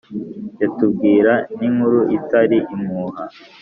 [0.61, 3.23] yatubwira n'inkuru itari impuha